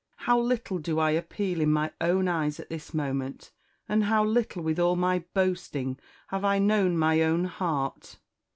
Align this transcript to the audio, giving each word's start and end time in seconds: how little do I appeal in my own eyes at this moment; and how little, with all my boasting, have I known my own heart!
how 0.25 0.39
little 0.39 0.79
do 0.79 0.97
I 0.97 1.11
appeal 1.11 1.61
in 1.61 1.71
my 1.71 1.91
own 2.01 2.27
eyes 2.27 2.59
at 2.59 2.69
this 2.71 2.91
moment; 2.91 3.51
and 3.87 4.05
how 4.05 4.25
little, 4.25 4.63
with 4.63 4.79
all 4.79 4.95
my 4.95 5.25
boasting, 5.35 5.99
have 6.29 6.43
I 6.43 6.57
known 6.57 6.97
my 6.97 7.21
own 7.21 7.43
heart! 7.45 8.17